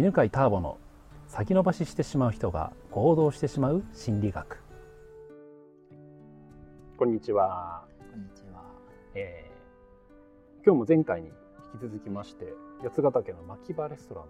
[0.00, 0.78] 犬飼ターボの
[1.28, 4.62] 先延ばししてしまう人が行動してしまう心理学。
[6.96, 8.62] こんにちは、こんにちは。
[9.14, 11.28] えー今日も前回に
[11.74, 12.46] 引き続きまして
[12.82, 14.24] 八ヶ岳の牧場レストラン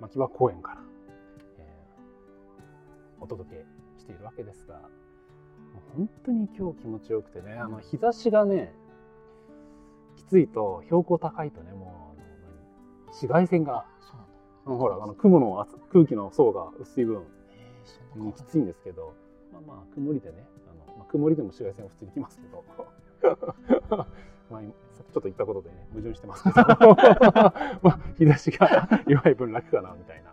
[0.00, 0.80] 牧場公園から、
[1.60, 3.64] えーお届け
[4.00, 8.72] しているわけですがもう本当に今日気持ちよくてねあの日差しがね
[10.16, 12.26] きついと標高高いとねもうあの
[13.06, 13.06] 何？
[13.12, 13.86] 紫外線が
[14.76, 17.24] ほらあの雲の厚空気の層が薄い分へえ、
[18.12, 19.14] そんなきついんですけど、
[19.52, 22.64] まあまあ曇りでね、あのまあ、曇りでも紫外線は普通に来ますけど、
[24.50, 26.54] まあ今さっきちょっと言ったことでね矛盾してますけど、
[27.82, 30.30] まあ日差しが弱い分楽かなみたいな。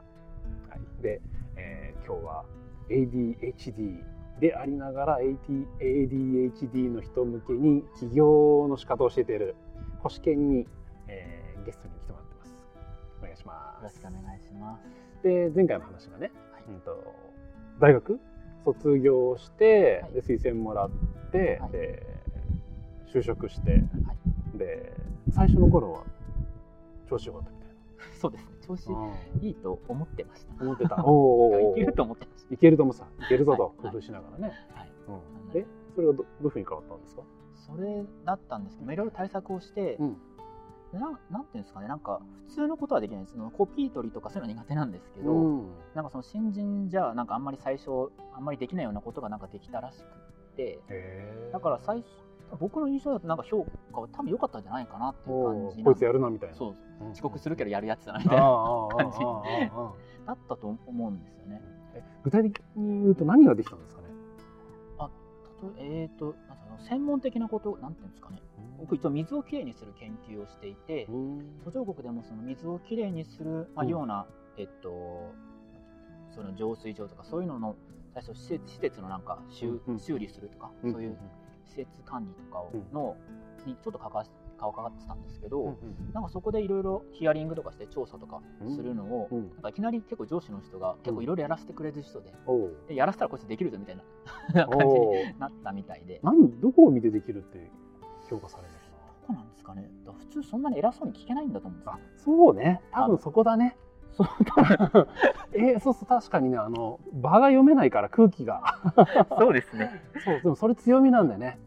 [0.69, 1.21] はい、で、
[1.55, 2.45] えー今日は
[2.87, 4.03] ADHD
[4.39, 9.55] でありながら AD ADHD の人向けに起業の仕方を教えている
[9.99, 10.67] 星健に、
[11.07, 12.55] えーゲストに来てもらってます。
[13.21, 14.07] お願いしよますろしく。
[14.07, 14.83] お願いします。
[15.23, 17.13] で前回の話がね、はいうんと
[17.79, 18.19] 大学
[18.63, 20.89] 卒業して、はいで推薦もらっ
[21.31, 22.05] て、はいで
[23.13, 24.57] 就職して、はい。
[24.57, 24.93] で
[25.31, 26.03] 最初の頃は
[27.09, 27.67] 調子良かったみたい
[28.19, 28.51] そうですね。
[28.65, 30.63] 調子な、いいと思ってました。
[30.63, 34.79] 思ってた おーおいけると思ってましいけると思ってたいけるぞとはい工夫しながらね、た。
[34.79, 34.89] はい。
[35.47, 37.21] うん、でそれはどどういうふうに変わったんですか、
[37.53, 40.17] それだったんですけど、まあいろいろ対策をして、うん
[40.99, 43.35] なんなんていうんですかね、なんか普通のことはできないんです。
[43.57, 45.67] コピー取りとかそういうのは苦手なんですけど、うん。
[45.93, 47.89] なんかその新人じゃなんかあんまり最初
[48.35, 50.07] あんまりできないようなことがなんかできたらしくっ
[50.55, 50.79] て、
[51.51, 52.05] だから最初
[52.59, 56.55] 僕の印象だとなんか評価は多分良かったんじゃないかなっていうお感じーこいつやるるなみたいな。
[56.55, 57.11] そううん。
[57.11, 59.19] 遅刻するけどやるやつだなみたいな感じ
[60.25, 61.61] だったと思うんですよね。
[61.95, 64.04] え具体的に言うと何ができたんですかね？
[65.61, 68.41] とえー、となんかその専門的なことなんていうんですかね。
[68.77, 71.61] 僕一応水をきれいにする研究をしていてうん。
[71.63, 73.89] 途上国でもその水をきれいにする、まあ、うん。
[73.89, 74.25] ような、
[74.57, 75.33] えっと
[76.31, 77.75] その浄水場とかそういうのの
[78.13, 81.17] 最初施設施設のなんか修,、修理するとか、うんそういう
[81.65, 83.17] 施設管理とかをの、
[83.65, 84.25] にちょっと関わ
[84.57, 85.75] 顔かかってたんですけど、うんうん。
[86.13, 88.41] なんかそこでいろいろヒアリングとかして調査とか
[88.75, 93.97] するのを、うんなんかいきなり結構上司の人が結構いろいろやらせてくれる人で,、おうでやらせたらこいつできるぞみたい
[94.53, 96.19] な感じになったみたいで。
[96.23, 97.69] 何どこを見てできるって
[98.29, 98.69] 評価される
[99.27, 99.89] どこなんですかね？
[100.19, 101.91] 普通そんなに偉そうに聞けないんだと思うんですよ。
[101.91, 102.81] のかなあそうね。
[102.91, 103.17] 多分。
[103.17, 103.75] そこだね。
[104.11, 104.27] そう。
[105.53, 108.63] えーそうそう確かにねあの場が読めないから空気が。
[109.39, 109.89] そうですね。
[110.23, 111.59] そうでもそれ強みなんだよね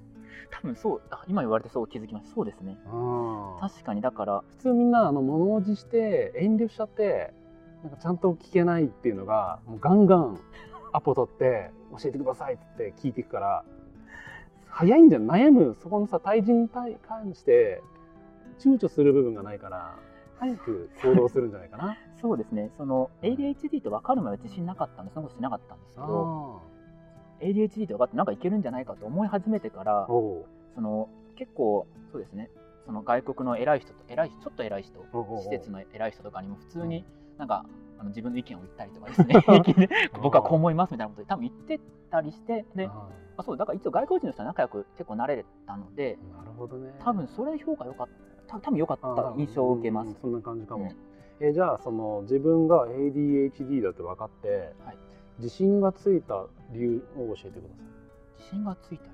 [0.50, 2.34] 多分そうあ今言われてそう気づきました。
[2.34, 2.78] そうですね。
[2.92, 7.32] うん確かにだから普通みんなあの物おじして遠慮しちゃって
[7.82, 10.40] なんかちゃんと聞けないっていうのがもうガンガン
[10.92, 13.64] アポ取って教えてくださいって聞いていくから
[14.66, 17.82] 早いんじゃん悩むそこのさ対人に対関して
[18.58, 19.94] 躊躇する部分がないから
[20.38, 21.96] 早く行動するんじゃないかな。
[22.20, 22.70] そうですね。
[22.76, 26.62] その ADHD って分かるまで自信なかったんでそんなことしなかったんですけど
[27.40, 32.50] ADHD って分かってなんかいけるんじゃないかと思い始めてからその結構そうですね。
[32.86, 35.04] その外国の偉い人と偉いちょっと偉い人
[35.42, 37.04] 施設の偉い人とかにも普通に
[37.36, 37.66] なんか
[37.98, 39.34] あの自分の意見を言ったりとかですね。
[40.22, 46.94] 僕はこう思いますみたいなことで多分言ってたりしてでああそうだから一応外国人の人は仲良く結構なれたのでーなるほどね。
[47.00, 48.08] 多分それ評価良かっ
[48.46, 50.08] た多分良かった印象を受けます。
[50.08, 50.14] うん。
[50.14, 50.84] そんな感じかも。
[50.84, 51.46] うん。
[51.46, 54.98] えじゃあその自分が ADHD だって分かって、はい
[55.38, 58.38] 自信がついた理由を教えてください。
[58.38, 59.10] 自信がついたり。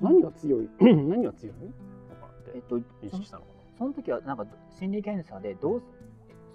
[0.00, 0.68] 何が強い？
[0.80, 1.56] 何が強い？
[1.56, 1.72] の
[2.08, 4.46] とかってえっと意識したのかその時はなんか
[4.78, 5.82] 心理検査でどう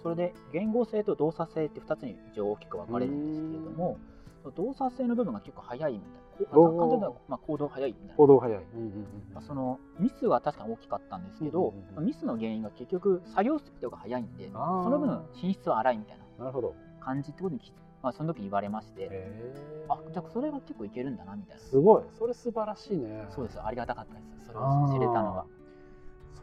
[0.02, 3.98] それで言語性と動作性って2つに一応大きく分かれるんですけれども
[4.56, 8.16] 動作性の部分が結構早いみたいな簡単にまあ行動早いみたいなな。
[8.16, 8.62] 行動早い。
[8.74, 8.92] うんうんうん
[9.32, 14.58] まあそのミスは確かに大きかったんですけど、うんうんうんまあミスの原因が結局作業スピードが速いんでそ
[14.90, 16.74] の分品質は荒いみたいななるほど。
[17.04, 17.72] 感じってことにき、
[18.02, 19.54] まあ、その時に言われまして、へ
[19.88, 21.62] あじゃあそれが結構いけるんだなみたいな。
[21.62, 22.02] すごい。
[22.18, 23.26] それ素晴らしいね。
[23.30, 24.46] そうですありがたかったです。
[24.46, 25.46] それを知れたのは。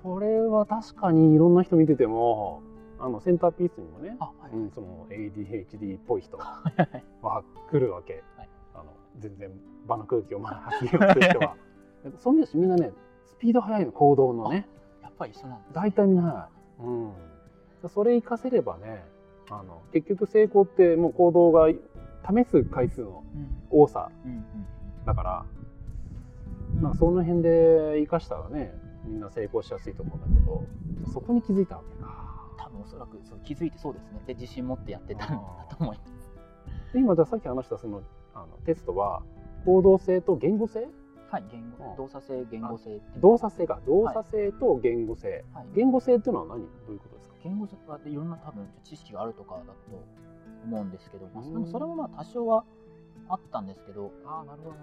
[0.01, 2.61] それは確かにいろんな人見てても、
[2.99, 7.71] あのセンターピースにもね、あはい、うん、その ADHD っぽい人ははい。
[7.71, 8.23] 来るわけ。
[8.37, 8.49] はい。
[8.73, 9.51] あの全然
[9.87, 11.55] 場の空気を発言をする人は。
[12.17, 12.91] そういう人みんなね、
[13.25, 14.67] スピード速いの行動のね。
[15.01, 16.49] やっぱり一緒なんです大体みんな。
[16.79, 17.13] うん、
[17.87, 19.03] それ活かせればね
[19.51, 23.47] あの結局成功ってもう行動が試す回数のうん。
[23.73, 24.09] 多さ
[25.05, 25.45] だから、
[26.81, 28.73] まあ、その辺で生かしたらね
[29.05, 30.65] みんな成功しやすいと思うんだけど
[31.13, 32.11] そこに気づいたわけか
[32.57, 34.21] 多分おそらくそう気づいてそうですね。
[34.27, 35.35] で自信持ってやってたんだ
[35.69, 36.93] と思います。
[36.93, 38.01] で今じゃあさっき話したその
[38.33, 39.23] あのテストは
[39.65, 40.87] 行動性と言語性？
[41.29, 41.91] はい言語。
[41.91, 41.97] うん。
[41.97, 45.65] 動作性言語性動作性が動作性と言語性、はい。
[45.75, 46.59] 言語性っていうのは何？
[46.59, 47.05] どういうこ
[47.43, 49.73] 言語はいろんな多分知識があるとかだと
[50.65, 52.63] 思うんですけど、まあ、それもまあ多少は
[53.29, 54.75] あったんですけど、ああなるほど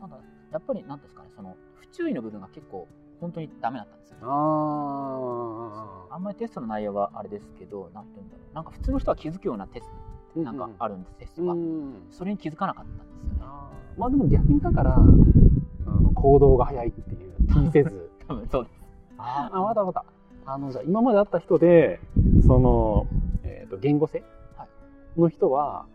[0.00, 0.20] ただ
[0.52, 2.88] やっぱりなんですかねその不注意の部分が結構
[3.20, 4.22] 本当にダメだったんですよね。
[4.24, 8.54] ああんまりテストの内容があれですけど、なんて言うんだろう。
[8.54, 9.88] なんか普通の人は気づくようなテス
[10.34, 11.54] ト、なんかあるんです、テストが。
[12.10, 13.46] それに気づかなかったんですよね。
[13.96, 18.10] まあでも逆にだから、あの行動が早いっていう、気にせず。
[18.26, 18.80] 多分そうです。
[19.18, 20.04] ああ、まだまだ。
[20.44, 22.00] あの、じゃあ今まで会った人で、
[22.46, 23.06] その、
[23.44, 24.22] えっ、と、言語性
[25.16, 25.86] の人は、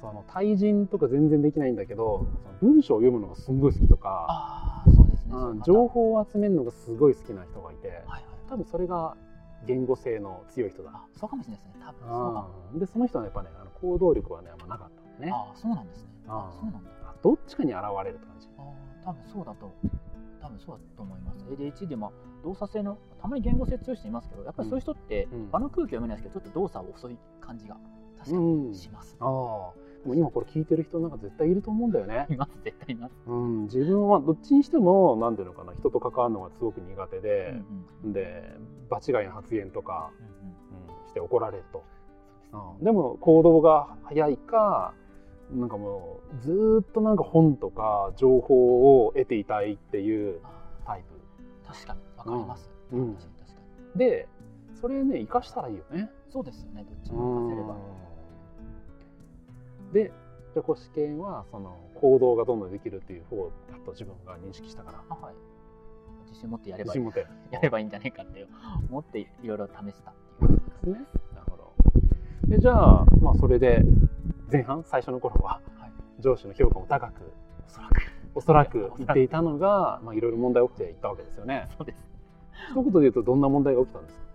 [0.00, 2.26] その対人とか全然できないんだけど
[2.60, 9.16] 文章を読むのがすごい好きとかあそうですね、うん、情報を集めるのがすごい好きな人がいて、はいはい、多分それが
[9.66, 11.02] 言語性の強い人だ。
[11.18, 11.82] そうかもしれないですね。
[11.84, 15.32] 多分そうでその人はやっぱねあの行動力はねあんまなかったね。
[15.34, 16.08] あそうなんですね。
[16.28, 16.90] あそうなんだ。
[17.20, 18.48] どっちかに現れるって感じ。
[18.58, 18.62] あ
[19.06, 19.72] 多分そうだと
[20.46, 21.44] 多分そうだと思います。
[21.50, 22.12] ADHD も
[22.44, 27.76] 動作性のたまに言語性強い人いますけどやっぱりそういう人って、うん、場の空気を読めないですけどちょっと動作遅い感じが
[28.18, 29.30] 確かにします、うん、あ。
[29.30, 32.26] あも今これ聞いてる人なんか絶対いると思うんだよね。
[32.30, 33.14] います絶対います。
[33.26, 37.54] うん、自分はどっちにしても何ていうのかな人と関わるのがすごく苦手で、
[38.04, 38.56] うんうん、で
[38.88, 40.96] 場違いの発言とか、うん。
[40.98, 41.82] うん、して怒られると。
[42.78, 44.94] うん、でも行動が早いか
[45.52, 50.40] なんかもうずっとなんか本とか情報を得ていたいっていう
[50.84, 51.66] タイプ。
[51.66, 52.70] 確かにわかります。
[52.92, 53.60] うん、確かに確か
[53.94, 53.98] に。
[53.98, 54.28] で
[54.80, 56.10] それね生かしたらいいよね。
[56.30, 57.76] そうですよねどっちも生かせれば。
[59.92, 60.12] で
[60.54, 65.34] じゃあ試験はその行動がどんどんできるっていう方だと自分が認識したから、はい、
[66.28, 67.04] 自信持ってやればいい
[67.52, 68.46] やればいいんじゃないかって
[68.90, 70.92] 思っていろいろ試したっていうですね。
[71.34, 71.72] なるほど
[72.48, 73.82] でじゃあ、まあ、それで
[74.50, 77.32] 前半最初の頃は、はい、上司の評価も高く
[77.66, 77.94] おそらく。
[78.34, 81.68] おそらく言っていたのが、まあ、いろいろ問題起きていったわけですよね。
[81.78, 82.04] そうです。
[82.70, 84.26] 一言で言うとどんな問題が起きたんですか？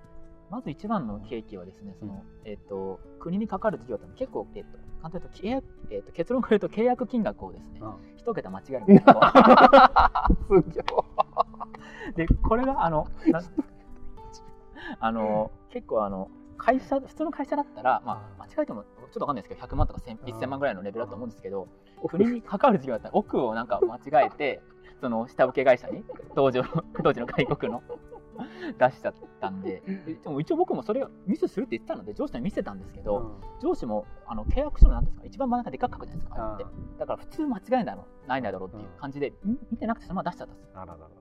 [0.50, 9.06] まず一番の契機はですね、その、えっ、ー、と、国にかかる事業って結構、えっ、ー、と、簡単に言うと、えーと、結論から言うと契約金額をですね、うん、一桁間違えるん です
[12.16, 13.08] でこれがあの
[15.00, 21.68] あの結構あの会社普通の会社だったら、まあ、間違えてもっと分かんないですけど100万とか1000万ぐらいのレベルだと思うんですけど、
[22.08, 24.62] 国に関わる事業だったら奥をなんか間違えて
[25.00, 26.04] その下請け会社に
[26.36, 26.66] 当時の
[27.04, 27.84] 当時の外国の
[28.80, 29.84] 出しちゃったんで、
[30.24, 36.66] でも一応僕もそれをミスするって言ってたので、上司に見せたんですけど、うん、上司もあの契約書のなんですか、一番真ん中でかく書くじゃないですか、って。
[37.00, 40.72] だから普通間違いないだろう、ないだろうっていう感じで、うん、見てなくてそのまま出しちゃったんです。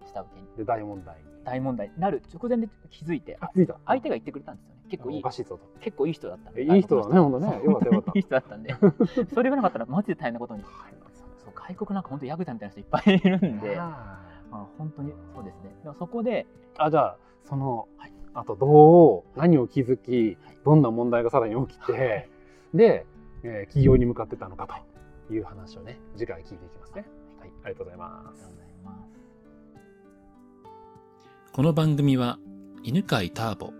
[0.01, 0.47] よ、下請けに。
[0.57, 3.39] で、大問題大問題になる直前で気づいて、
[3.87, 4.80] 相手が言ってくれたんですよね。
[4.91, 6.65] 結構いい結構いい人だったんで。
[6.65, 7.63] いい人だね、本当ね。
[7.65, 8.13] よかったよかった。
[8.15, 8.75] いい人だったんで、
[9.33, 10.63] それがなかったらマジで大変なことに。
[10.63, 14.21] そう外国なんか本当ヤクザみたいな人いっぱいいるんで、ま
[14.51, 15.71] あ、本当にそうですね。
[15.83, 16.47] でもそこで、
[16.77, 22.29] あ、じゃあ、その、はい、あとどう何を気づきどんな問題がさらに起きて
[22.75, 23.07] で、
[23.43, 24.69] えー、企業に向かってたのか
[25.29, 27.07] という話をね次回聞いていきますね。
[27.39, 28.71] はい、ありがとうございます。
[31.53, 32.39] この番組は
[32.85, 33.80] 犬飼ターボ